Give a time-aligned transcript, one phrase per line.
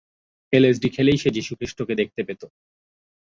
[0.53, 2.41] LSD খেলেই সে যিশুখ্রিষ্টকে দেখতে পেত।